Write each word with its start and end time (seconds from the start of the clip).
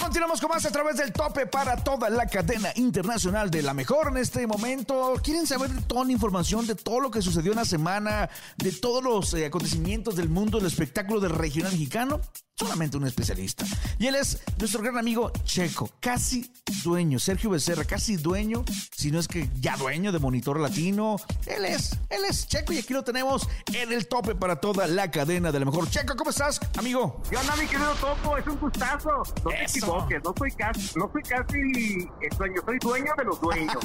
Continuamos 0.00 0.40
con 0.40 0.50
más 0.50 0.64
a 0.66 0.70
través 0.70 0.96
del 0.96 1.12
tope 1.12 1.46
para 1.46 1.76
toda 1.76 2.10
la 2.10 2.26
cadena 2.26 2.70
internacional 2.76 3.50
de 3.50 3.62
la 3.62 3.74
mejor 3.74 4.08
en 4.08 4.18
este 4.18 4.46
momento. 4.46 5.14
¿Quieren 5.22 5.46
saber 5.46 5.70
toda 5.86 6.04
la 6.04 6.12
información 6.12 6.66
de 6.66 6.74
todo 6.74 7.00
lo 7.00 7.10
que 7.10 7.22
sucedió 7.22 7.52
en 7.52 7.58
la 7.58 7.64
semana, 7.64 8.28
de 8.56 8.72
todos 8.72 9.02
los 9.02 9.34
eh, 9.34 9.46
acontecimientos 9.46 10.16
del 10.16 10.28
mundo 10.28 10.58
del 10.58 10.66
espectáculo 10.66 11.20
del 11.20 11.32
regional 11.32 11.72
mexicano? 11.72 12.20
Solamente 12.56 12.96
un 12.96 13.06
especialista. 13.06 13.64
Y 13.98 14.06
él 14.06 14.14
es 14.14 14.40
nuestro 14.58 14.82
gran 14.82 14.96
amigo 14.96 15.32
Checo, 15.44 15.90
casi 16.00 16.52
dueño, 16.84 17.18
Sergio 17.18 17.50
Becerra, 17.50 17.84
casi 17.84 18.16
dueño, 18.16 18.64
si 18.96 19.10
no 19.10 19.18
es 19.18 19.28
que 19.28 19.48
ya 19.60 19.76
dueño 19.76 20.12
de 20.12 20.18
Monitor 20.18 20.60
Latino. 20.60 21.16
Él 21.46 21.64
es, 21.64 21.98
él 22.10 22.22
es 22.28 22.46
Checo 22.46 22.72
y 22.72 22.78
aquí 22.78 22.92
lo 22.92 23.02
tenemos 23.02 23.48
en 23.72 23.92
el 23.92 24.06
tope 24.06 24.34
para 24.34 24.56
toda 24.56 24.86
la 24.86 25.10
cadena 25.10 25.50
de 25.50 25.58
la 25.58 25.64
mejor. 25.64 25.88
Checo, 25.90 26.14
¿cómo 26.16 26.30
estás, 26.30 26.60
amigo? 26.78 27.22
Yo 27.30 27.42
no, 27.42 27.56
mi 27.56 27.66
querido 27.66 27.92
Topo, 27.94 28.36
es 28.36 28.46
un 28.46 28.58
gustazo. 28.58 29.10
No 29.44 29.50
te 29.50 29.64
equivoques, 29.64 30.22
no 30.24 30.34
soy 30.36 30.50
casi, 30.52 30.98
no 30.98 31.10
soy 31.12 31.22
casi 31.22 32.08
dueño, 32.38 32.62
soy 32.64 32.78
dueño 32.78 33.12
de 33.16 33.24
los 33.24 33.40
dueños, 33.40 33.78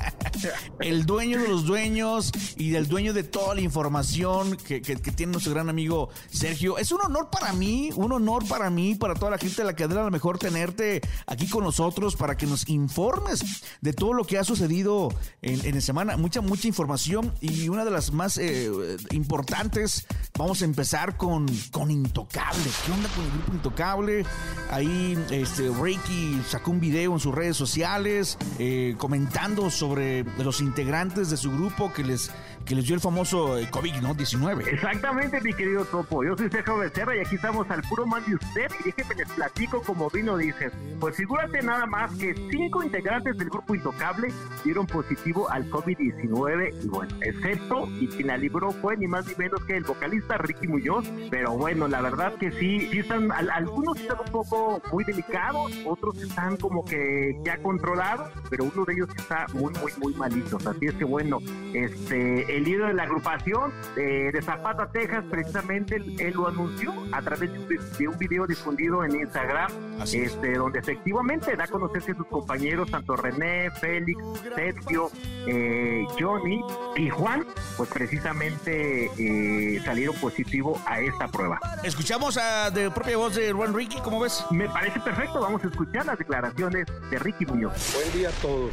el 0.80 1.06
dueño 1.06 1.40
de 1.40 1.48
los 1.48 1.64
dueños 1.64 2.32
y 2.56 2.70
del 2.70 2.88
dueño 2.88 3.12
de 3.12 3.24
toda 3.24 3.54
la 3.54 3.60
información 3.60 4.56
que, 4.56 4.80
que 4.82 4.94
tiene 4.94 5.32
nuestro 5.32 5.54
gran 5.54 5.68
amigo 5.68 6.08
Sergio. 6.30 6.78
Es 6.78 6.92
un 6.92 7.00
honor 7.00 7.30
para 7.30 7.52
mí, 7.52 7.90
un 7.96 8.12
honor 8.12 8.46
para 8.46 8.70
mí, 8.70 8.94
para 8.94 9.14
toda 9.14 9.32
la 9.32 9.38
gente 9.38 9.56
de 9.56 9.64
la 9.64 9.74
cadena, 9.74 10.02
a 10.02 10.04
lo 10.04 10.10
mejor 10.10 10.38
tenerte 10.38 11.00
aquí 11.26 11.48
con 11.48 11.64
nosotros 11.64 12.16
para 12.16 12.36
que 12.36 12.46
nos 12.46 12.68
informes 12.68 13.64
de 13.80 13.92
todo 13.92 14.12
lo 14.12 14.24
que 14.24 14.38
ha 14.38 14.44
sucedido 14.44 15.08
en, 15.42 15.74
la 15.74 15.80
semana. 15.80 16.16
Mucha, 16.16 16.40
mucha 16.40 16.68
información 16.68 17.32
y 17.40 17.68
una 17.68 17.84
de 17.84 17.90
las 17.90 18.12
más 18.12 18.38
eh, 18.38 18.70
importantes, 19.10 20.06
vamos 20.38 20.62
a 20.62 20.64
empezar 20.64 21.16
con, 21.16 21.46
con 21.70 21.90
Intocable. 21.90 22.64
¿Qué 22.84 22.92
onda 22.92 23.08
con 23.10 23.24
el 23.24 23.30
grupo 23.30 23.52
Intocable? 23.52 24.24
Ahí 24.70 25.18
este, 25.30 25.70
Reiki 25.70 26.40
sacó 26.48 26.70
un 26.70 26.80
video 26.80 27.12
en 27.12 27.20
sus 27.20 27.34
redes 27.34 27.56
sociales 27.56 28.38
eh, 28.58 28.94
comentando 28.98 29.70
sobre 29.70 30.24
los 30.38 30.60
integrantes 30.60 31.30
de 31.30 31.36
su 31.36 31.50
grupo 31.50 31.92
que 31.92 32.04
les 32.04 32.30
que 32.66 32.74
les 32.74 32.84
dio 32.84 32.94
el 32.96 33.00
famoso 33.00 33.56
eh, 33.56 33.68
COVID, 33.70 33.94
¿no? 34.02 34.12
19. 34.12 34.64
Exactamente, 34.70 35.40
mi 35.40 35.54
querido 35.54 35.84
Topo. 35.84 36.24
Yo 36.24 36.36
soy 36.36 36.50
Sergio 36.50 36.76
Becerra 36.78 37.16
y 37.16 37.20
aquí 37.20 37.36
estamos 37.36 37.70
al 37.70 37.82
puro 37.82 38.06
mal 38.06 38.24
de 38.26 38.34
usted. 38.34 38.66
Y 38.80 38.90
déjeme 38.90 39.14
les 39.14 39.28
platico 39.30 39.80
como 39.82 40.10
vino 40.10 40.36
dices. 40.36 40.72
Pues 40.98 41.16
figúrate 41.16 41.62
nada 41.62 41.86
más 41.86 42.12
que 42.16 42.34
cinco 42.50 42.82
integrantes 42.82 43.38
del 43.38 43.48
grupo 43.48 43.74
Intocable 43.74 44.32
dieron 44.64 44.86
positivo 44.86 45.48
al 45.48 45.70
COVID-19. 45.70 46.84
Y 46.84 46.88
bueno, 46.88 47.14
excepto, 47.22 47.88
y 48.00 48.08
quien 48.08 48.26
la 48.26 48.36
libró 48.36 48.72
fue 48.72 48.96
ni 48.96 49.06
más 49.06 49.26
ni 49.28 49.34
menos 49.36 49.62
que 49.64 49.76
el 49.76 49.84
vocalista 49.84 50.36
Ricky 50.36 50.66
Muñoz. 50.66 51.06
Pero 51.30 51.52
bueno, 51.56 51.86
la 51.86 52.00
verdad 52.00 52.34
que 52.34 52.50
sí, 52.50 52.88
sí 52.90 52.98
están, 52.98 53.30
algunos 53.30 53.98
están 53.98 54.18
un 54.18 54.32
poco 54.32 54.82
muy 54.92 55.04
delicados, 55.04 55.72
otros 55.84 56.20
están 56.20 56.56
como 56.56 56.84
que 56.84 57.38
ya 57.44 57.58
controlados, 57.58 58.32
pero 58.50 58.64
uno 58.64 58.84
de 58.84 58.92
ellos 58.94 59.08
está 59.16 59.46
muy, 59.54 59.72
muy, 59.74 59.92
muy 59.98 60.14
malito. 60.14 60.58
Así 60.66 60.86
es 60.86 60.94
que 60.94 61.04
bueno, 61.04 61.38
este 61.72 62.55
el 62.56 62.64
líder 62.64 62.88
de 62.88 62.94
la 62.94 63.02
agrupación 63.02 63.72
de 63.94 64.40
Zapata, 64.42 64.86
Texas, 64.90 65.24
precisamente 65.30 65.96
él, 65.96 66.32
lo 66.34 66.48
anunció 66.48 66.92
a 67.12 67.20
través 67.20 67.50
de 67.98 68.08
un 68.08 68.18
video 68.18 68.46
difundido 68.46 69.04
en 69.04 69.14
Instagram, 69.14 69.70
este, 70.02 70.54
donde 70.54 70.78
efectivamente 70.78 71.54
da 71.54 71.64
a 71.64 71.68
conocer 71.68 72.02
que 72.02 72.14
sus 72.14 72.26
compañeros, 72.26 72.90
tanto 72.90 73.16
René, 73.16 73.70
Félix, 73.72 74.18
Sergio, 74.54 75.10
eh, 75.46 76.04
Johnny 76.18 76.60
y 76.96 77.10
Juan, 77.10 77.44
pues 77.76 77.90
precisamente 77.90 79.10
eh, 79.18 79.80
salieron 79.84 80.14
positivo 80.16 80.80
a 80.86 81.00
esta 81.00 81.28
prueba. 81.28 81.60
Escuchamos 81.82 82.38
a 82.38 82.70
de 82.70 82.90
propia 82.90 83.16
voz 83.18 83.34
de 83.34 83.52
Juan 83.52 83.74
Ricky, 83.74 84.00
¿cómo 84.00 84.20
ves? 84.20 84.44
Me 84.50 84.68
parece 84.68 84.98
perfecto, 85.00 85.40
vamos 85.40 85.62
a 85.62 85.68
escuchar 85.68 86.06
las 86.06 86.18
declaraciones 86.18 86.86
de 87.10 87.18
Ricky 87.18 87.44
Muñoz. 87.44 87.94
Buen 87.94 88.12
día 88.12 88.30
a 88.30 88.32
todos. 88.42 88.72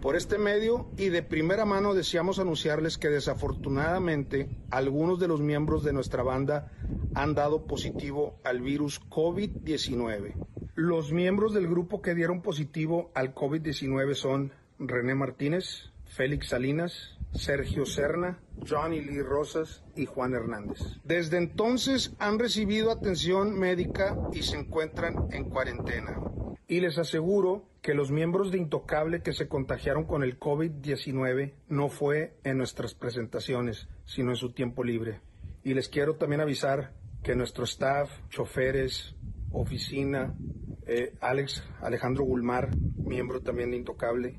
Por 0.00 0.14
este 0.14 0.38
medio 0.38 0.86
y 0.96 1.08
de 1.08 1.24
primera 1.24 1.64
mano 1.64 1.92
deseamos 1.92 2.38
anunciarles 2.38 2.98
que 2.98 3.08
desafortunadamente 3.08 4.48
algunos 4.70 5.18
de 5.18 5.26
los 5.26 5.40
miembros 5.40 5.82
de 5.82 5.92
nuestra 5.92 6.22
banda 6.22 6.70
han 7.14 7.34
dado 7.34 7.66
positivo 7.66 8.38
al 8.44 8.60
virus 8.60 9.00
COVID-19. 9.10 10.34
Los 10.76 11.12
miembros 11.12 11.52
del 11.52 11.66
grupo 11.66 12.00
que 12.00 12.14
dieron 12.14 12.42
positivo 12.42 13.10
al 13.14 13.34
COVID-19 13.34 14.14
son 14.14 14.52
René 14.78 15.16
Martínez, 15.16 15.90
Félix 16.04 16.50
Salinas, 16.50 17.18
Sergio 17.32 17.84
Serna, 17.84 18.38
Johnny 18.68 19.00
Lee 19.00 19.22
Rosas 19.22 19.82
y 19.96 20.06
Juan 20.06 20.32
Hernández. 20.32 20.78
Desde 21.02 21.38
entonces 21.38 22.14
han 22.20 22.38
recibido 22.38 22.92
atención 22.92 23.58
médica 23.58 24.16
y 24.32 24.44
se 24.44 24.58
encuentran 24.58 25.26
en 25.32 25.50
cuarentena. 25.50 26.20
Y 26.68 26.80
les 26.80 26.98
aseguro 26.98 27.64
que 27.88 27.94
los 27.94 28.10
miembros 28.10 28.52
de 28.52 28.58
Intocable 28.58 29.22
que 29.22 29.32
se 29.32 29.48
contagiaron 29.48 30.04
con 30.04 30.22
el 30.22 30.38
COVID-19 30.38 31.54
no 31.70 31.88
fue 31.88 32.36
en 32.44 32.58
nuestras 32.58 32.92
presentaciones, 32.92 33.88
sino 34.04 34.28
en 34.28 34.36
su 34.36 34.52
tiempo 34.52 34.84
libre. 34.84 35.22
Y 35.64 35.72
les 35.72 35.88
quiero 35.88 36.16
también 36.16 36.42
avisar 36.42 36.92
que 37.22 37.34
nuestro 37.34 37.64
staff, 37.64 38.10
choferes, 38.28 39.16
oficina, 39.52 40.34
eh, 40.86 41.14
Alex 41.22 41.64
Alejandro 41.80 42.24
Gulmar, 42.24 42.76
miembro 42.98 43.40
también 43.40 43.70
de 43.70 43.78
Intocable, 43.78 44.38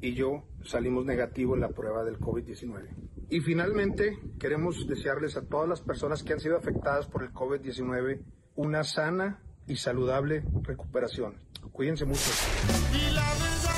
y 0.00 0.14
yo 0.14 0.44
salimos 0.62 1.04
negativos 1.04 1.56
en 1.56 1.62
la 1.62 1.70
prueba 1.70 2.04
del 2.04 2.20
COVID-19. 2.20 2.90
Y 3.28 3.40
finalmente, 3.40 4.20
queremos 4.38 4.86
desearles 4.86 5.36
a 5.36 5.42
todas 5.42 5.68
las 5.68 5.80
personas 5.80 6.22
que 6.22 6.32
han 6.32 6.38
sido 6.38 6.56
afectadas 6.56 7.08
por 7.08 7.24
el 7.24 7.32
COVID-19 7.32 8.20
una 8.54 8.84
sana 8.84 9.42
y 9.66 9.74
saludable 9.74 10.44
recuperación. 10.62 11.42
Cuídense 11.74 12.04
mucho. 12.04 12.20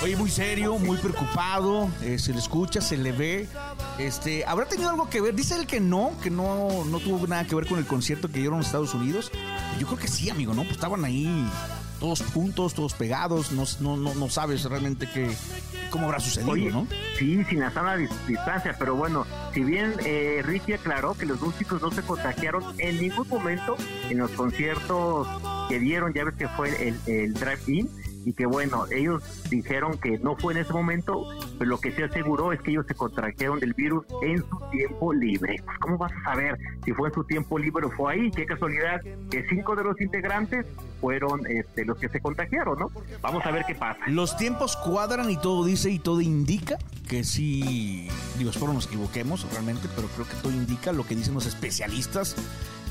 Oye, 0.02 0.16
muy 0.18 0.28
serio, 0.28 0.78
muy 0.78 0.98
preocupado, 0.98 1.88
eh, 2.02 2.18
se 2.18 2.34
le 2.34 2.38
escucha, 2.40 2.82
se 2.82 2.98
le 2.98 3.10
ve. 3.10 3.48
Este, 3.98 4.44
¿Habrá 4.44 4.66
tenido 4.66 4.90
algo 4.90 5.08
que 5.08 5.22
ver? 5.22 5.34
Dice 5.34 5.56
él 5.56 5.66
que 5.66 5.80
no, 5.80 6.12
que 6.22 6.28
no, 6.28 6.84
no 6.84 7.00
tuvo 7.00 7.26
nada 7.26 7.46
que 7.46 7.54
ver 7.54 7.66
con 7.66 7.78
el 7.78 7.86
concierto 7.86 8.28
que 8.28 8.40
dieron 8.40 8.56
en 8.56 8.66
Estados 8.66 8.92
Unidos. 8.92 9.32
Yo 9.80 9.86
creo 9.86 9.98
que 9.98 10.08
sí, 10.08 10.28
amigo, 10.28 10.52
¿no? 10.52 10.64
Pues 10.64 10.74
estaban 10.74 11.06
ahí 11.06 11.48
todos 11.98 12.22
juntos, 12.22 12.74
todos 12.74 12.92
pegados, 12.92 13.50
no, 13.52 13.64
no, 13.80 13.96
no, 13.96 14.14
no 14.14 14.28
sabes 14.28 14.64
realmente 14.64 15.08
qué, 15.08 15.34
cómo 15.88 16.04
habrá 16.04 16.20
sucedido, 16.20 16.70
¿no? 16.70 16.86
Sí, 17.18 17.42
sin 17.44 17.60
la 17.60 17.70
sana 17.70 17.96
distancia, 17.96 18.76
pero 18.78 18.94
bueno, 18.94 19.26
si 19.54 19.64
bien 19.64 19.94
eh, 20.04 20.42
Ricky 20.44 20.74
aclaró 20.74 21.14
que 21.14 21.24
los 21.24 21.40
músicos 21.40 21.80
no 21.80 21.90
se 21.90 22.02
contagiaron 22.02 22.62
en 22.76 23.00
ningún 23.00 23.26
momento 23.26 23.74
en 24.10 24.18
los 24.18 24.30
conciertos 24.32 25.26
que 25.68 25.78
dieron, 25.78 26.12
ya 26.12 26.24
ves 26.24 26.34
que 26.34 26.48
fue 26.48 26.88
el, 26.88 26.96
el 27.06 27.34
drive-in, 27.34 27.88
y 28.26 28.32
que 28.32 28.44
bueno, 28.44 28.86
ellos 28.90 29.22
dijeron 29.48 29.98
que 29.98 30.18
no 30.18 30.34
fue 30.36 30.52
en 30.52 30.58
ese 30.58 30.72
momento, 30.72 31.28
pero 31.60 31.70
lo 31.70 31.78
que 31.78 31.92
se 31.92 32.02
aseguró 32.02 32.52
es 32.52 32.60
que 32.60 32.72
ellos 32.72 32.84
se 32.88 32.94
contrajeron 32.94 33.60
del 33.60 33.72
virus 33.72 34.04
en 34.20 34.38
su 34.38 34.60
tiempo 34.72 35.12
libre. 35.12 35.62
Pues, 35.64 35.78
¿Cómo 35.78 35.96
vas 35.96 36.10
a 36.10 36.32
saber 36.32 36.58
si 36.84 36.92
fue 36.92 37.08
en 37.08 37.14
su 37.14 37.22
tiempo 37.22 37.56
libre 37.56 37.86
o 37.86 37.90
fue 37.92 38.14
ahí? 38.14 38.30
Qué 38.32 38.44
casualidad 38.44 39.00
que 39.30 39.46
cinco 39.48 39.76
de 39.76 39.84
los 39.84 40.00
integrantes 40.00 40.66
fueron 41.00 41.46
este, 41.46 41.84
los 41.84 41.98
que 41.98 42.08
se 42.08 42.20
contagiaron, 42.20 42.76
¿no? 42.80 42.90
Vamos 43.22 43.46
a 43.46 43.52
ver 43.52 43.64
qué 43.64 43.76
pasa. 43.76 44.00
Los 44.08 44.36
tiempos 44.36 44.76
cuadran 44.76 45.30
y 45.30 45.36
todo 45.36 45.64
dice 45.64 45.90
y 45.90 46.00
todo 46.00 46.20
indica 46.20 46.78
que 47.08 47.22
sí, 47.22 48.08
digo, 48.38 48.50
espero 48.50 48.72
nos 48.72 48.86
equivoquemos 48.86 49.48
realmente, 49.52 49.88
pero 49.94 50.08
creo 50.08 50.26
que 50.26 50.34
todo 50.42 50.52
indica 50.52 50.92
lo 50.92 51.06
que 51.06 51.14
dicen 51.14 51.34
los 51.34 51.46
especialistas 51.46 52.34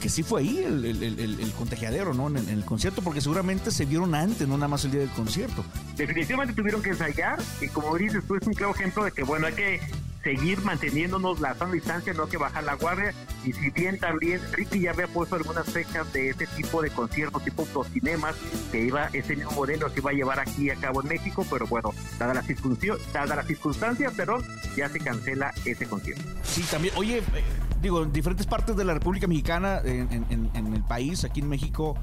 que 0.06 0.10
sí 0.10 0.22
fue 0.22 0.42
ahí 0.42 0.60
el, 0.60 0.86
el, 0.86 1.52
contagiadero, 1.54 2.14
¿no? 2.14 2.28
En, 2.28 2.48
el 2.48 2.64
concierto, 2.64 3.02
porque 3.02 3.22
seguramente 3.22 3.72
se 3.72 3.86
vieron 3.86 4.14
antes, 4.14 4.48
no 4.48 4.56
nada 4.56 4.68
más 4.68 4.86
el 4.86 4.92
día 4.92 5.00
del 5.00 5.10
concierto. 5.10 5.66
Definitivamente 5.98 6.54
tuvieron 6.54 6.84
que 6.84 6.92
ensayar, 6.92 7.40
y 7.60 7.70
como 7.70 7.98
dices 7.98 8.24
tú, 8.28 8.36
es 8.36 8.46
un 8.46 8.54
claro 8.54 8.76
ejemplo 8.76 9.04
de 9.04 9.12
que, 9.12 9.24
bueno, 9.24 9.48
hay 9.48 9.54
que 9.54 9.80
seguir 10.24 10.62
manteniéndonos 10.62 11.40
la 11.40 11.56
sana 11.56 11.72
distancia, 11.72 12.14
no 12.14 12.26
hay 12.26 12.30
que 12.30 12.38
bajar 12.38 12.64
la 12.66 12.76
guardia. 12.76 13.16
Y 13.44 13.54
si 13.54 13.72
bien 13.72 13.98
también 13.98 14.40
Ricky 14.52 14.82
ya 14.82 14.92
había 14.92 15.08
puesto 15.08 15.38
algunas 15.38 15.66
fechas 15.66 16.14
de 16.14 16.30
ese 16.30 16.46
tipo 16.46 16.84
de 16.84 16.92
conciertos, 16.92 17.44
tipo 17.44 17.66
cinemas, 17.86 18.36
que 18.72 18.86
iba, 18.86 19.08
ese 19.12 19.36
mismo 19.36 19.54
modelo 19.54 19.90
se 19.90 20.02
iba 20.02 20.12
a 20.12 20.14
llevar 20.14 20.40
aquí 20.40 20.70
a 20.70 20.76
cabo 20.76 21.02
en 21.02 21.08
México, 21.08 21.44
pero 21.50 21.66
bueno, 21.66 21.96
dada 22.20 22.36
la 22.36 22.44
circunstancia, 22.44 22.94
dada 23.12 23.38
la 23.38 23.44
circunstancia, 23.44 24.12
perdón, 24.12 24.44
ya 24.78 24.88
se 24.88 25.00
cancela 25.00 25.52
ese 25.66 25.88
concierto. 25.88 26.24
Sí, 26.44 26.62
también, 26.70 26.94
oye, 26.96 27.18
eh, 27.18 27.44
digo, 27.86 28.02
en 28.02 28.12
diferentes 28.12 28.48
partes 28.48 28.76
de 28.76 28.84
la 28.84 28.96
República 28.96 29.28
Mexicana, 29.28 29.80
en, 29.84 30.74
el 30.74 30.84
país, 30.84 31.24
aquí 31.24 31.42
en 31.42 31.50
México, 31.50 31.96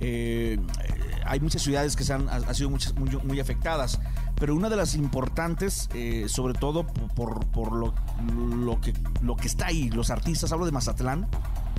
eh, 0.00 0.58
hay 1.24 1.38
muchas 1.38 1.62
ciudades 1.62 1.94
que 1.94 2.02
se 2.02 2.12
han, 2.12 2.28
sido 2.56 2.70
muchas, 2.70 2.92
muy, 2.96 3.38
afectadas, 3.38 4.00
pero 4.34 4.56
una 4.56 4.68
de 4.68 4.74
las 4.74 4.96
importantes, 4.96 5.88
eh, 5.94 6.26
sobre 6.28 6.54
todo 6.54 6.88
por, 7.14 7.46
por 7.46 7.72
lo, 7.72 7.94
lo, 8.34 8.80
que, 8.80 8.92
lo 9.22 9.36
que 9.36 9.46
está 9.46 9.66
ahí, 9.66 9.90
los 9.90 10.10
artistas, 10.10 10.50
hablo 10.50 10.66
de 10.66 10.72
Mazatlán, 10.72 11.28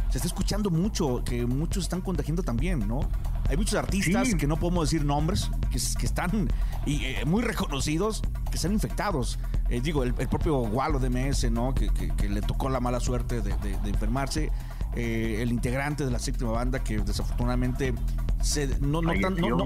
se 0.10 0.20
está 0.20 0.28
escuchando 0.28 0.70
mucho, 0.70 1.22
que 1.26 1.46
muchos 1.46 1.84
están 1.84 2.00
contagiando 2.00 2.44
también, 2.44 2.88
¿no? 2.88 3.02
Hay 3.50 3.58
muchos 3.58 3.76
artistas 3.76 4.36
que 4.36 4.48
no 4.48 4.58
podemos 4.58 4.90
decir 4.90 5.06
nombres, 5.06 5.52
que, 5.70 5.80
que 6.00 6.06
están 6.06 6.48
y, 6.86 7.04
eh, 7.04 7.26
muy 7.26 7.42
reconocidos, 7.42 8.22
que 8.50 8.56
están 8.56 8.72
infectados. 8.72 9.38
Eh, 9.70 9.82
digo, 9.82 10.04
el, 10.04 10.14
propio 10.14 10.58
Walo 10.60 11.00
de 11.00 11.10
MS, 11.10 11.52
¿no? 11.52 11.74
Que, 11.74 11.90
le 12.28 12.42
tocó 12.42 12.70
la 12.70 12.80
mala 12.80 13.00
suerte 13.00 13.42
de, 13.42 13.54
enfermarse. 13.86 14.52
Eh, 14.96 15.38
el 15.42 15.52
integrante 15.52 16.04
de 16.04 16.10
la 16.10 16.18
séptima 16.18 16.52
banda 16.52 16.84
que 16.84 16.98
desafortunadamente 16.98 17.94
se, 18.42 18.80
no, 18.80 19.04
no, 19.04 19.14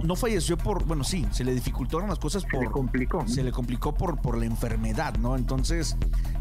no, 0.03 0.15
falleció 0.17 0.57
por, 0.57 0.83
bueno, 0.83 1.05
sí, 1.05 1.25
se 1.31 1.45
le 1.45 1.53
dificultaron 1.53 2.09
las 2.09 2.19
cosas 2.19 2.43
por... 2.43 2.59
Se 2.59 2.65
le 2.65 2.71
complicó. 2.71 3.27
Se 3.27 3.43
le 3.43 3.51
complicó 3.53 3.93
por, 3.93 4.19
por 4.19 4.37
la 4.37 4.45
enfermedad, 4.45 5.15
¿no? 5.19 5.37
Entonces, 5.37 5.95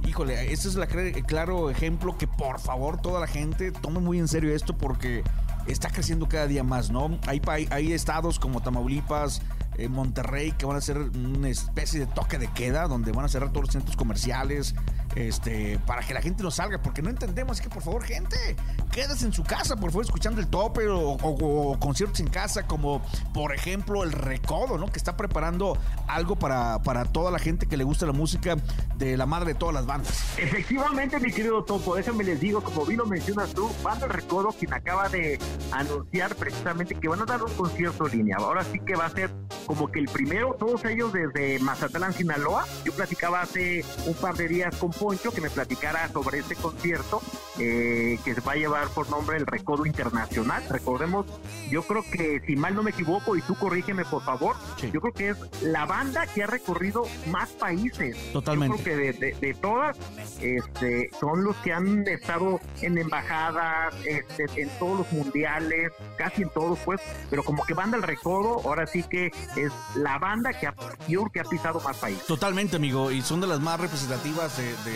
híjole, 0.04 0.52
ese 0.52 0.68
es 0.68 0.74
el 0.76 1.24
claro 1.24 1.70
ejemplo 1.70 2.18
que 2.18 2.26
por 2.26 2.58
favor 2.58 3.00
toda 3.00 3.20
la 3.20 3.28
gente 3.28 3.70
tome 3.70 4.00
muy 4.00 4.18
en 4.18 4.26
serio 4.26 4.52
esto 4.52 4.76
porque 4.76 5.22
está 5.66 5.88
creciendo 5.90 6.28
cada 6.28 6.48
día 6.48 6.64
más, 6.64 6.90
¿no? 6.90 7.18
Hay, 7.26 7.40
hay 7.70 7.92
estados 7.92 8.40
como 8.40 8.62
Tamaulipas, 8.62 9.42
eh, 9.78 9.88
Monterrey 9.88 10.52
que 10.52 10.66
van 10.66 10.76
a 10.76 10.78
hacer 10.78 10.98
una 10.98 11.48
especie 11.48 12.00
de 12.00 12.06
toque 12.06 12.38
de 12.38 12.48
queda 12.48 12.88
donde 12.88 13.12
van 13.12 13.24
a 13.24 13.28
cerrar 13.28 13.50
todos 13.50 13.66
los 13.66 13.72
centros 13.72 13.96
comerciales 13.96 14.74
este, 15.14 15.78
para 15.86 16.02
que 16.02 16.14
la 16.14 16.22
gente 16.22 16.42
no 16.42 16.50
salga, 16.50 16.80
porque 16.80 17.02
no 17.02 17.10
entendemos. 17.10 17.52
Así 17.52 17.62
que 17.62 17.74
por 17.74 17.82
favor, 17.82 18.02
gente, 18.04 18.36
quédese 18.90 19.26
en 19.26 19.32
su 19.32 19.42
casa, 19.44 19.76
por 19.76 19.90
favor, 19.90 20.04
escuchando 20.04 20.40
el 20.40 20.48
tope 20.48 20.86
o, 20.88 21.76
conciertos 21.78 22.20
en 22.20 22.28
casa, 22.28 22.66
como 22.66 23.02
por 23.34 23.54
ejemplo 23.54 24.02
el 24.04 24.12
Recodo, 24.12 24.78
¿no? 24.78 24.86
Que 24.86 24.98
está 24.98 25.16
preparando 25.16 25.76
algo 26.06 26.36
para, 26.36 26.82
para 26.82 27.04
toda 27.04 27.30
la 27.30 27.38
gente 27.38 27.66
que 27.66 27.76
le 27.76 27.84
gusta 27.84 28.06
la 28.06 28.12
música 28.12 28.56
de 28.96 29.16
la 29.16 29.26
madre 29.26 29.52
de 29.52 29.54
todas 29.54 29.74
las 29.74 29.86
bandas. 29.86 30.24
Efectivamente, 30.38 31.18
mi 31.18 31.32
querido 31.32 31.64
Topo, 31.64 31.96
déjame 31.96 32.24
les 32.24 32.40
digo, 32.40 32.62
como 32.62 32.84
bien 32.84 32.98
lo 32.98 33.06
mencionas 33.06 33.52
tú, 33.52 33.70
Banda 33.82 34.06
Recodo, 34.06 34.50
quien 34.52 34.72
acaba 34.72 35.08
de 35.08 35.38
anunciar 35.72 36.34
precisamente 36.36 36.94
que 36.94 37.08
van 37.08 37.20
a 37.20 37.24
dar 37.24 37.42
un 37.42 37.52
concierto 37.52 38.06
línea. 38.06 38.36
Ahora 38.38 38.64
sí 38.64 38.78
que 38.80 38.94
va 38.94 39.06
a 39.06 39.10
ser 39.10 39.30
como 39.66 39.90
que 39.90 40.00
el 40.00 40.06
primero, 40.06 40.54
todos 40.58 40.84
ellos 40.84 41.12
desde 41.12 41.58
Mazatlán, 41.60 42.12
Sinaloa. 42.12 42.64
Yo 42.84 42.92
platicaba 42.92 43.42
hace 43.42 43.84
un 44.06 44.14
par 44.14 44.34
de 44.36 44.48
días 44.48 44.74
con 44.76 44.92
Poncho 45.02 45.32
que 45.32 45.40
me 45.40 45.50
platicara 45.50 46.08
sobre 46.12 46.38
este 46.38 46.54
concierto 46.54 47.20
eh, 47.58 48.20
que 48.24 48.34
se 48.36 48.40
va 48.40 48.52
a 48.52 48.54
llevar 48.54 48.86
por 48.90 49.10
nombre 49.10 49.36
el 49.36 49.46
Recodo 49.46 49.84
Internacional. 49.84 50.62
Recordemos, 50.70 51.26
yo 51.68 51.82
creo 51.82 52.04
que 52.04 52.40
si 52.46 52.54
mal 52.54 52.76
no 52.76 52.84
me 52.84 52.92
equivoco, 52.92 53.36
y 53.36 53.42
tú 53.42 53.56
corrígeme 53.56 54.04
por 54.04 54.22
favor, 54.22 54.54
yo 54.92 55.00
creo 55.00 55.12
que 55.12 55.30
es 55.30 55.38
la 55.60 55.86
banda 55.86 56.28
que 56.28 56.44
ha 56.44 56.46
recorrido 56.46 57.02
más 57.26 57.50
países. 57.50 58.16
Totalmente. 58.32 58.78
Yo 58.78 58.84
creo 58.84 58.96
que 58.96 59.12
de, 59.12 59.32
de, 59.40 59.54
todas, 59.54 59.96
este, 60.40 61.10
son 61.18 61.42
los 61.42 61.56
que 61.56 61.72
han 61.72 62.06
estado 62.06 62.60
en 62.80 62.96
embajadas, 62.96 63.92
este, 64.06 64.46
en 64.62 64.68
todos 64.78 64.98
los 64.98 65.12
mundiales, 65.12 65.90
casi 66.16 66.42
en 66.42 66.50
todos, 66.50 66.78
pues, 66.84 67.00
pero 67.28 67.42
como 67.42 67.64
que 67.64 67.74
banda 67.74 67.96
el 67.96 68.04
Recodo, 68.04 68.60
ahora 68.64 68.86
sí 68.86 69.02
que 69.02 69.32
es 69.56 69.72
la 69.96 70.18
banda 70.18 70.52
que 70.52 70.68
ha, 70.68 70.74
que 71.32 71.40
ha 71.40 71.44
pisado 71.44 71.80
más 71.80 71.96
países. 71.96 72.24
Totalmente, 72.24 72.76
amigo, 72.76 73.10
y 73.10 73.20
son 73.20 73.40
de 73.40 73.48
las 73.48 73.58
más 73.58 73.80
representativas 73.80 74.56
de 74.56 74.91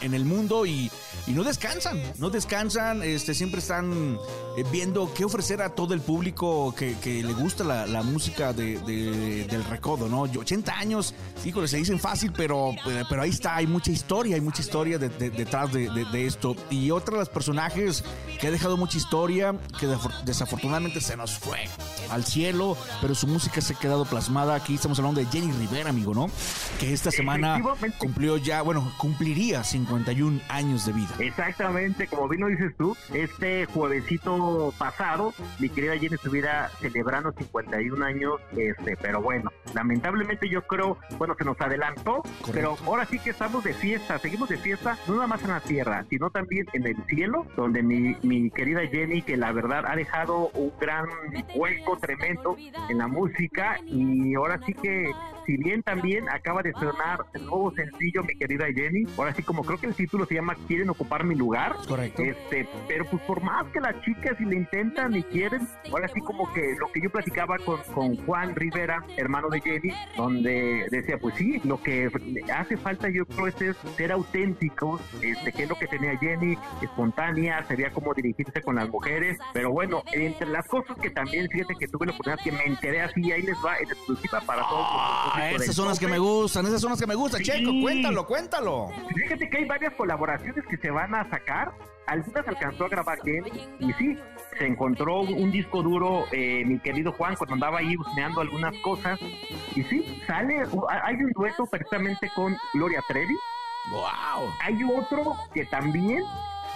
en, 0.00 0.14
el 0.14 0.24
mundo 0.24 0.66
y, 0.66 0.90
no 1.26 1.42
descansan, 1.42 2.00
no 2.18 2.30
descansan, 2.30 3.02
este, 3.02 3.34
siempre 3.34 3.60
están 3.60 4.18
eh, 4.56 4.64
viendo 4.70 5.12
qué 5.14 5.24
ofrecer 5.24 5.62
a 5.62 5.70
todo 5.70 5.94
el 5.94 6.00
público 6.00 6.74
que, 6.74 6.94
le 7.04 7.32
gusta 7.32 7.64
la, 7.64 8.02
música 8.02 8.52
del 8.52 9.64
recodo, 9.68 10.08
¿no? 10.08 10.22
80 10.22 10.72
años, 10.76 11.14
híjole, 11.44 11.68
se 11.68 11.78
dicen 11.78 11.98
fácil, 11.98 12.32
pero, 12.36 12.72
pero 13.08 13.22
ahí 13.22 13.30
está, 13.30 13.56
hay 13.56 13.66
mucha 13.66 13.90
historia, 13.90 14.36
hay 14.36 14.40
mucha 14.40 14.62
historia 14.62 14.98
detrás 14.98 15.72
de, 15.72 16.26
esto. 16.26 16.56
Y 16.70 16.90
otra 16.90 17.14
de 17.14 17.20
los 17.20 17.28
personajes 17.28 18.04
que 18.40 18.48
ha 18.48 18.50
dejado 18.50 18.76
mucha 18.76 18.98
historia, 18.98 19.54
que 19.78 19.88
desafortunadamente 20.24 21.00
se 21.00 21.16
nos 21.16 21.38
fue 21.38 21.60
al 22.10 22.24
cielo, 22.24 22.76
pero 23.00 23.14
su 23.14 23.26
música 23.26 23.60
se 23.60 23.74
ha 23.74 23.78
quedado 23.78 24.04
plasmada. 24.04 24.54
Aquí 24.54 24.74
estamos 24.74 24.98
hablando 24.98 25.20
de 25.20 25.26
Jenny 25.26 25.52
Rivera, 25.52 25.90
amigo, 25.90 26.14
¿no? 26.14 26.30
Que 26.78 26.92
esta 26.92 27.10
semana 27.10 27.60
cumplió 27.98 28.36
ya, 28.36 28.62
bueno, 28.62 28.92
cumpliría 29.34 29.64
51 29.64 30.40
años 30.48 30.86
de 30.86 30.92
vida. 30.92 31.08
Exactamente, 31.18 32.06
como 32.06 32.28
bien 32.28 32.42
lo 32.42 32.46
dices 32.46 32.72
tú, 32.76 32.96
este 33.12 33.66
juevesito 33.66 34.72
pasado, 34.78 35.34
mi 35.58 35.68
querida 35.68 35.98
Jenny 35.98 36.14
estuviera 36.14 36.70
celebrando 36.80 37.32
51 37.32 38.04
años, 38.04 38.34
este, 38.56 38.96
pero 38.96 39.20
bueno, 39.20 39.50
lamentablemente 39.74 40.48
yo 40.48 40.62
creo, 40.62 40.98
bueno, 41.18 41.34
se 41.36 41.44
nos 41.44 41.60
adelantó, 41.60 42.22
pero 42.52 42.76
ahora 42.86 43.06
sí 43.06 43.18
que 43.18 43.30
estamos 43.30 43.64
de 43.64 43.74
fiesta, 43.74 44.20
seguimos 44.20 44.48
de 44.48 44.56
fiesta, 44.56 44.96
no 45.08 45.14
nada 45.14 45.26
más 45.26 45.42
en 45.42 45.50
la 45.50 45.60
tierra, 45.60 46.04
sino 46.08 46.30
también 46.30 46.66
en 46.72 46.86
el 46.86 46.96
cielo, 47.08 47.44
donde 47.56 47.82
mi, 47.82 48.16
mi 48.22 48.52
querida 48.52 48.86
Jenny, 48.86 49.22
que 49.22 49.36
la 49.36 49.50
verdad 49.50 49.84
ha 49.88 49.96
dejado 49.96 50.50
un 50.50 50.72
gran 50.80 51.06
hueco 51.56 51.98
tremendo 51.98 52.56
en 52.88 52.98
la 52.98 53.08
música 53.08 53.80
y 53.84 54.36
ahora 54.36 54.60
sí 54.64 54.74
que 54.74 55.10
si 55.46 55.56
bien 55.56 55.82
también 55.82 56.28
acaba 56.28 56.62
de 56.62 56.72
sonar 56.72 57.24
el 57.34 57.44
nuevo 57.46 57.72
sencillo, 57.72 58.22
mi 58.22 58.34
querida 58.36 58.66
Jenny, 58.74 59.04
ahora 59.16 59.34
sí 59.34 59.42
como 59.42 59.62
creo 59.62 59.78
que 59.78 59.86
el 59.86 59.94
título 59.94 60.26
se 60.26 60.34
llama 60.34 60.56
Quieren 60.66 60.90
ocupar 60.90 61.24
mi 61.24 61.34
lugar. 61.34 61.76
Correcto. 61.86 62.22
Este, 62.22 62.68
pero 62.88 63.04
pues 63.06 63.22
por 63.22 63.42
más 63.42 63.66
que 63.68 63.80
las 63.80 64.00
chicas 64.02 64.36
si 64.38 64.44
le 64.44 64.56
intentan 64.56 65.14
y 65.16 65.22
quieren, 65.22 65.66
ahora 65.90 66.08
sí 66.08 66.20
como 66.20 66.52
que 66.52 66.76
lo 66.78 66.90
que 66.92 67.00
yo 67.00 67.10
platicaba 67.10 67.58
con, 67.58 67.80
con 67.94 68.16
Juan 68.24 68.54
Rivera, 68.54 69.04
hermano 69.16 69.48
de 69.48 69.60
Jenny, 69.60 69.92
donde 70.16 70.86
decía, 70.90 71.18
pues 71.18 71.34
sí, 71.36 71.60
lo 71.64 71.82
que 71.82 72.10
hace 72.54 72.76
falta 72.76 73.08
yo 73.08 73.26
creo 73.26 73.48
es 73.48 73.76
ser 73.96 74.12
auténticos, 74.12 75.00
este, 75.22 75.52
que 75.52 75.64
es 75.64 75.68
lo 75.68 75.76
que 75.76 75.86
tenía 75.86 76.16
Jenny, 76.18 76.56
espontánea, 76.82 77.64
sería 77.64 77.90
como 77.90 78.14
dirigirse 78.14 78.62
con 78.62 78.76
las 78.76 78.88
mujeres, 78.88 79.38
pero 79.52 79.70
bueno, 79.70 80.02
entre 80.12 80.48
las 80.48 80.66
cosas 80.66 80.96
que 80.98 81.10
también 81.10 81.48
fíjate 81.48 81.74
que 81.76 81.88
tuve 81.88 82.06
la 82.06 82.12
oportunidad 82.12 82.42
que 82.42 82.52
me 82.52 82.64
enteré 82.64 83.00
así, 83.02 83.32
ahí 83.32 83.42
les 83.42 83.56
va 83.64 83.76
en 83.78 83.88
exclusiva 83.88 84.40
para 84.40 84.62
todos 84.62 84.86
Ah, 85.34 85.50
esas 85.50 85.74
son 85.74 85.88
las 85.88 85.98
que 85.98 86.06
me 86.06 86.18
gustan, 86.18 86.64
esas 86.66 86.80
son 86.80 86.90
las 86.90 87.00
que 87.00 87.06
me 87.06 87.14
gustan. 87.14 87.42
Checo, 87.42 87.70
cuéntalo, 87.82 88.26
cuéntalo. 88.26 88.90
Fíjate 89.14 89.50
que 89.50 89.58
hay 89.58 89.64
varias 89.64 89.92
colaboraciones 89.94 90.64
que 90.66 90.76
se 90.76 90.90
van 90.90 91.14
a 91.14 91.28
sacar. 91.28 91.72
Algunas 92.06 92.46
alcanzó 92.46 92.84
a 92.84 92.88
grabar 92.88 93.18
bien 93.24 93.44
y 93.80 93.92
sí, 93.94 94.16
se 94.58 94.66
encontró 94.66 95.22
un 95.22 95.50
disco 95.50 95.82
duro, 95.82 96.26
eh, 96.32 96.62
mi 96.66 96.78
querido 96.78 97.12
Juan, 97.12 97.34
cuando 97.34 97.54
andaba 97.54 97.78
ahí 97.78 97.96
buscando 97.96 98.42
algunas 98.42 98.74
cosas. 98.82 99.18
Y 99.74 99.82
sí, 99.84 100.22
sale, 100.26 100.64
hay 101.02 101.16
un 101.16 101.32
dueto 101.32 101.66
precisamente 101.66 102.30
con 102.34 102.56
Gloria 102.74 103.02
Trevi. 103.08 103.34
¡Wow! 103.90 104.50
Hay 104.62 104.78
otro 104.84 105.34
que 105.52 105.64
también 105.66 106.22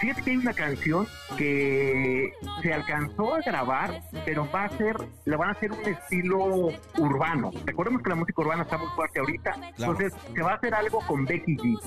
Fíjate 0.01 0.23
que 0.23 0.31
hay 0.31 0.37
una 0.37 0.53
canción 0.55 1.07
que 1.37 2.33
se 2.63 2.73
alcanzó 2.73 3.35
a 3.35 3.41
grabar, 3.41 4.01
pero 4.25 4.49
va 4.51 4.65
a 4.65 4.69
ser, 4.77 4.97
le 5.25 5.37
van 5.37 5.49
a 5.49 5.53
hacer 5.53 5.73
un 5.73 5.85
estilo 5.85 6.69
urbano. 6.97 7.51
Recordemos 7.65 8.03
que 8.03 8.11
la 8.11 8.15
música 8.15 8.41
urbana 8.43 8.63
está 8.63 8.79
muy 8.79 8.89
fuerte 8.95 9.19
ahorita, 9.19 9.57
entonces 9.77 10.13
se 10.35 10.43
va 10.43 10.53
a 10.53 10.55
hacer 10.55 10.75
algo 10.75 11.01
con 11.07 11.25
Becky 11.25 11.57
G. 11.57 11.79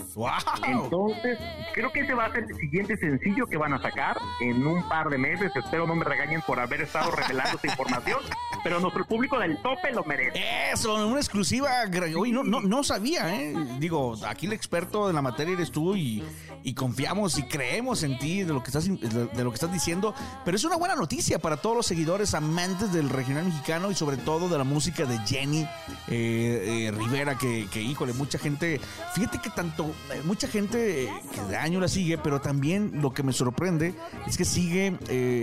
Entonces, 0.68 1.38
creo 1.74 1.92
que 1.92 2.02
ese 2.02 2.13
va 2.13 2.25
a 2.25 2.31
ser 2.31 2.46
el 2.50 2.56
siguiente 2.58 2.98
sencillo 2.98 3.48
que 3.48 3.58
van 3.58 3.74
a 3.74 3.81
sacar 3.81 4.18
en 4.42 4.66
un 4.66 4.88
par 4.90 5.10
de 5.10 5.18
meses. 5.18 5.52
Espero 5.56 5.88
no 5.88 5.96
me 5.96 6.04
regañen 6.06 6.42
por 6.42 6.60
haber 6.60 6.81
estado 6.81 7.12
revelando 7.12 7.56
esta 7.56 7.68
información, 7.68 8.19
pero 8.63 8.80
nuestro 8.80 9.06
público 9.06 9.40
del 9.40 9.58
tope 9.62 9.92
lo 9.94 10.04
merece. 10.04 10.42
Eso, 10.72 11.08
una 11.08 11.18
exclusiva. 11.18 11.70
Oye, 12.18 12.32
no, 12.32 12.44
no, 12.44 12.62
no 12.62 12.84
sabía, 12.84 13.34
¿eh? 13.36 13.53
Digo, 13.80 14.15
aquí 14.27 14.48
el 14.48 14.53
experto 14.53 15.08
de 15.08 15.13
la 15.13 15.22
materia 15.22 15.53
eres 15.53 15.72
tú 15.72 15.96
y, 15.96 16.24
y 16.63 16.74
confiamos 16.74 17.38
y 17.38 17.44
creemos 17.44 18.00
en 18.03 18.17
ti, 18.20 18.43
de 18.43 18.53
lo 18.53 18.63
que 18.63 18.70
estás, 18.70 18.86
de 18.86 19.43
lo 19.43 19.51
que 19.51 19.55
estás 19.55 19.72
diciendo, 19.72 20.13
pero 20.43 20.58
es 20.58 20.63
una 20.63 20.75
buena 20.75 20.96
noticia 20.96 21.39
para 21.39 21.58
todos 21.58 21.75
los 21.75 21.86
seguidores 21.86 22.34
amantes 22.34 22.91
del 22.93 23.10
regional 23.10 23.46
mexicano 23.46 23.91
y 23.91 23.96
sobre 23.96 24.17
todo 24.17 24.50
de 24.50 24.58
la 24.58 24.63
música 24.63 25.05
de 25.05 25.17
Jenny 25.20 25.62
eh, 26.08 26.88
eh, 26.88 26.91
Rivera, 26.91 27.38
que, 27.38 27.67
híjole, 27.81 28.13
mucha 28.13 28.38
gente, 28.38 28.79
fíjate 29.13 29.39
que 29.39 29.50
tanto, 29.50 29.91
eh, 30.13 30.22
mucha 30.25 30.48
gente 30.48 31.10
que 31.34 31.41
de 31.41 31.58
año 31.58 31.79
la 31.79 31.88
sigue, 31.88 32.17
pero 32.17 32.41
también 32.41 33.01
lo 33.01 33.13
que 33.13 33.24
me 33.24 33.34
sorprende 33.34 33.93
es 34.27 34.38
que 34.38 34.46
sigue 34.46 34.98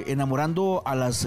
enamorando 0.07 0.83
a 0.85 0.95
las, 0.95 1.27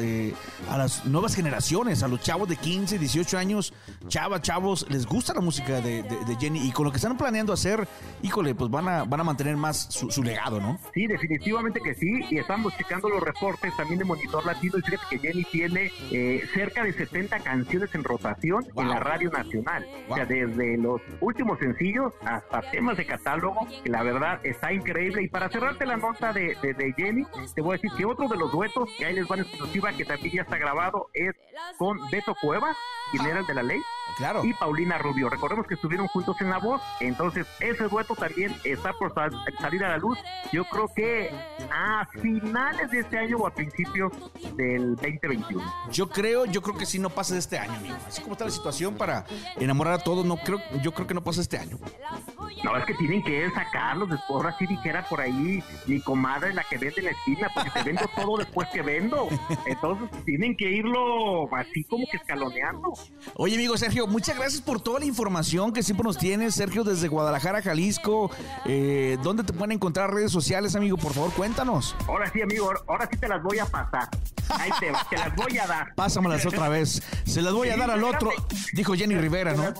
a 0.69 0.77
las 0.77 1.05
nuevas 1.05 1.35
generaciones, 1.35 2.03
a 2.03 2.07
los 2.07 2.21
chavos 2.21 2.47
de 2.49 2.55
15, 2.55 2.97
18 2.97 3.37
años, 3.37 3.73
chavas, 4.07 4.41
chavos, 4.41 4.85
les 4.89 5.05
gusta 5.05 5.33
la 5.33 5.41
música 5.41 5.81
de, 5.81 6.03
Jenny 6.39 6.67
y 6.67 6.71
con 6.71 6.85
lo 6.85 6.91
que 6.91 6.97
están 6.97 7.17
planeando 7.17 7.53
hacer, 7.53 7.87
híjole, 8.21 8.55
pues 8.55 8.69
van 8.71 8.87
a, 8.87 9.03
van 9.03 9.19
a 9.19 9.23
mantener 9.23 9.57
más 9.57 9.87
su, 9.89 10.09
su 10.11 10.23
legado, 10.23 10.59
¿no? 10.59 10.79
Sí, 10.93 11.07
definitivamente 11.21 11.79
que 11.81 11.93
sí, 11.93 12.25
y 12.29 12.39
estamos 12.39 12.75
checando 12.75 13.07
los 13.07 13.21
reportes 13.21 13.75
también 13.77 13.99
de 13.99 14.05
Monitor 14.05 14.43
Latino 14.45 14.77
y 14.79 14.81
fíjate 14.81 15.05
que 15.09 15.19
Jenny 15.19 15.43
tiene 15.43 15.91
eh, 16.11 16.43
cerca 16.53 16.83
de 16.83 16.93
70 16.93 17.39
canciones 17.41 17.93
en 17.93 18.03
rotación 18.03 18.65
en 18.75 18.89
la 18.89 18.99
radio 18.99 19.29
nacional. 19.29 19.85
O 20.09 20.15
sea, 20.15 20.25
desde 20.25 20.77
los 20.77 20.99
últimos 21.19 21.59
sencillos 21.59 22.13
hasta 22.25 22.61
temas 22.71 22.97
de 22.97 23.05
catálogo, 23.05 23.67
que 23.83 23.89
la 23.89 24.01
verdad 24.03 24.39
está 24.43 24.73
increíble. 24.73 25.23
Y 25.23 25.27
para 25.27 25.49
cerrarte 25.49 25.85
la 25.85 25.97
nota 25.97 26.33
de, 26.33 26.57
de, 26.61 26.93
Jenny, 26.97 27.23
te 27.53 27.61
voy 27.61 27.73
a 27.73 27.77
decir 27.77 27.91
que 27.95 28.05
otro 28.05 28.27
de 28.27 28.37
los 28.37 28.51
duetos 28.51 28.89
que 28.97 29.05
ahí 29.05 29.13
les 29.13 29.27
van 29.27 29.41
exclusiva, 29.41 29.93
que 29.93 30.05
también 30.05 30.35
ya 30.35 30.41
está 30.41 30.57
grabado, 30.57 31.09
es 31.13 31.35
con 31.77 31.97
Beto 32.09 32.35
Cuevas, 32.41 32.75
quien 33.11 33.25
era 33.25 33.39
el 33.39 33.45
de 33.45 33.53
la 33.53 33.63
ley. 33.63 33.81
Claro. 34.17 34.43
Y 34.43 34.53
Paulina 34.53 34.97
Rubio. 34.97 35.29
Recordemos 35.29 35.67
que 35.67 35.75
estuvieron 35.75 36.07
juntos 36.07 36.35
en 36.41 36.49
La 36.49 36.57
Voz, 36.57 36.81
entonces 36.99 37.47
ese 37.59 37.87
dueto 37.87 38.15
también 38.15 38.55
está 38.63 38.93
por 38.93 39.13
salir 39.13 39.83
a 39.83 39.89
la 39.89 39.97
luz. 39.97 40.17
Yo 40.51 40.65
creo 40.65 40.87
que 40.93 41.31
a 41.71 42.07
finales 42.21 42.91
de 42.91 42.99
este 42.99 43.17
año 43.17 43.37
o 43.37 43.47
a 43.47 43.53
principios 43.53 44.11
del 44.55 44.95
2021. 44.95 45.63
Yo 45.91 46.09
creo, 46.09 46.45
yo 46.45 46.61
creo 46.61 46.77
que 46.77 46.85
sí 46.85 46.99
no 46.99 47.09
pasa 47.09 47.33
de 47.33 47.39
este 47.39 47.57
año, 47.57 47.73
amigo. 47.73 47.95
Así 48.07 48.21
como 48.21 48.33
está 48.33 48.45
la 48.45 48.51
situación 48.51 48.95
para 48.95 49.25
enamorar 49.57 49.93
a 49.93 49.99
todos, 49.99 50.25
no 50.25 50.37
creo, 50.37 50.59
yo 50.81 50.93
creo 50.93 51.07
que 51.07 51.13
no 51.13 51.23
pasa 51.23 51.41
este 51.41 51.57
año. 51.57 51.77
No, 52.63 52.77
es 52.77 52.85
que 52.85 52.93
tienen 52.95 53.23
que 53.23 53.49
sacarlos 53.51 54.09
después. 54.09 54.29
Ahora 54.29 54.55
sí 54.57 54.67
dijera 54.67 55.03
por 55.07 55.19
ahí 55.21 55.63
mi 55.87 55.99
comadre 56.01 56.53
la 56.53 56.63
que 56.63 56.77
vende 56.77 56.99
en 56.99 57.05
la 57.05 57.11
esquina, 57.11 57.49
porque 57.53 57.69
te 57.71 57.83
vendo 57.83 58.03
todo 58.15 58.37
después 58.37 58.67
que 58.69 58.81
vendo. 58.81 59.27
Entonces 59.65 60.09
tienen 60.25 60.55
que 60.55 60.69
irlo 60.71 61.53
así 61.55 61.83
como 61.85 62.05
que 62.09 62.17
escaloneando. 62.17 62.93
Oye, 63.35 63.55
amigo 63.55 63.77
Sergio, 63.77 64.07
muchas 64.07 64.37
gracias 64.37 64.61
por 64.61 64.81
toda 64.81 64.99
la 64.99 65.05
información 65.05 65.73
que 65.73 65.83
siempre 65.83 66.03
nos 66.03 66.17
tienes. 66.17 66.55
Sergio, 66.55 66.83
desde 66.83 67.07
Guadalajara, 67.07 67.61
Jalisco. 67.61 68.31
Eh, 68.65 69.17
¿Dónde 69.23 69.43
te 69.43 69.53
pueden 69.53 69.71
encontrar 69.71 70.13
redes 70.13 70.31
sociales, 70.31 70.75
amigo? 70.75 70.97
Por 70.97 71.13
favor, 71.13 71.31
cuéntanos. 71.33 71.95
Ahora 72.07 72.29
sí, 72.31 72.41
amigo, 72.41 72.71
ahora 72.87 73.07
sí 73.11 73.17
te 73.17 73.27
las 73.27 73.41
voy 73.41 73.59
a 73.59 73.65
pasar. 73.65 74.09
Ahí 74.49 74.69
te, 74.79 74.91
te 75.09 75.17
las 75.17 75.35
voy 75.35 75.57
a 75.57 75.65
dar. 75.67 75.95
Pásamelas 75.95 76.45
otra 76.45 76.69
vez. 76.69 77.01
Se 77.25 77.41
las 77.41 77.53
voy 77.53 77.69
a 77.69 77.77
dar 77.77 77.89
al 77.89 78.03
otro, 78.03 78.31
dijo 78.73 78.93
Jenny 78.93 79.15
Rivera, 79.15 79.53
¿no? 79.53 79.73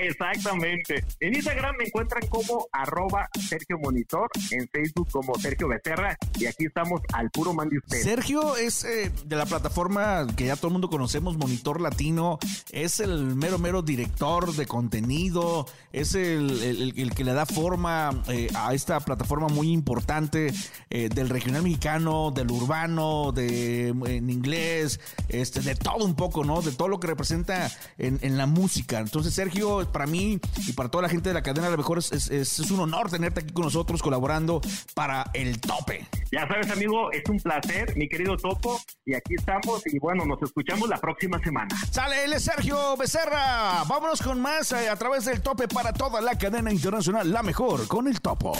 Exactamente. 0.00 1.04
En 1.20 1.34
Instagram 1.34 1.76
me 1.76 1.84
encuentran 1.84 2.26
como 2.28 2.68
arroba 2.72 3.28
Sergio 3.48 3.78
Monitor, 3.78 4.28
en 4.50 4.68
Facebook 4.68 5.08
como 5.10 5.34
Sergio 5.36 5.68
Becerra 5.68 6.16
y 6.38 6.46
aquí 6.46 6.66
estamos 6.66 7.00
al 7.12 7.30
puro 7.30 7.52
man 7.54 7.68
de 7.68 7.78
usted. 7.78 8.02
Sergio 8.02 8.56
es 8.56 8.84
eh, 8.84 9.10
de 9.24 9.36
la 9.36 9.46
plataforma 9.46 10.26
que 10.36 10.46
ya 10.46 10.56
todo 10.56 10.68
el 10.68 10.72
mundo 10.72 10.88
conocemos, 10.88 11.36
Monitor 11.36 11.80
Latino, 11.80 12.38
es 12.70 13.00
el 13.00 13.36
mero 13.36 13.58
mero 13.58 13.82
director 13.82 14.54
de 14.54 14.66
contenido, 14.66 15.66
es 15.92 16.14
el, 16.14 17.12
que 17.14 17.24
le 17.24 17.32
da 17.32 17.46
forma 17.46 18.22
eh, 18.28 18.48
a 18.54 18.74
esta 18.74 19.00
plataforma 19.00 19.48
muy 19.48 19.72
importante 19.72 20.52
eh, 20.90 21.08
del 21.08 21.28
regional 21.28 21.62
mexicano, 21.62 22.30
del 22.30 22.50
urbano, 22.50 23.32
de 23.32 23.88
en 23.88 24.30
inglés, 24.30 25.00
este, 25.28 25.60
de 25.60 25.74
todo 25.74 26.04
un 26.04 26.14
poco, 26.14 26.44
¿no? 26.44 26.62
De 26.62 26.72
todo 26.72 26.88
lo 26.88 27.00
que 27.00 27.06
representa 27.06 27.70
en, 27.96 28.18
en 28.22 28.36
la 28.36 28.46
música. 28.46 28.98
Entonces, 28.98 29.34
Sergio 29.34 29.77
para 29.86 30.06
mí 30.06 30.40
y 30.66 30.72
para 30.72 30.88
toda 30.88 31.02
la 31.02 31.08
gente 31.08 31.30
de 31.30 31.34
la 31.34 31.42
cadena, 31.42 31.68
a 31.68 31.70
lo 31.70 31.76
mejor 31.76 31.98
es, 31.98 32.12
es, 32.12 32.58
un 32.70 32.80
honor 32.80 33.10
tenerte 33.10 33.40
aquí 33.40 33.52
con 33.52 33.64
nosotros 33.64 34.02
colaborando 34.02 34.60
para 34.94 35.30
el 35.34 35.60
tope. 35.60 36.06
Ya 36.30 36.46
sabes, 36.46 36.70
amigo, 36.70 37.10
es 37.12 37.22
un 37.28 37.38
placer, 37.38 37.96
mi 37.96 38.08
querido 38.08 38.36
Topo, 38.36 38.80
y 39.04 39.14
aquí 39.14 39.34
estamos 39.34 39.82
y 39.86 39.98
bueno, 39.98 40.24
nos 40.26 40.42
escuchamos 40.42 40.88
la 40.88 40.98
próxima 40.98 41.38
semana. 41.38 41.74
Sale, 41.90 42.24
él 42.24 42.32
es 42.34 42.42
Sergio 42.42 42.96
Becerra. 42.96 43.84
Vámonos 43.88 44.20
con 44.20 44.40
más 44.40 44.72
eh, 44.72 44.88
a 44.88 44.96
través 44.96 45.24
del 45.24 45.40
tope 45.40 45.68
para 45.68 45.92
toda 45.92 46.20
la 46.20 46.36
cadena 46.36 46.70
internacional, 46.70 47.32
la 47.32 47.42
mejor 47.42 47.88
con 47.88 48.08
el 48.08 48.20
topo. 48.20 48.52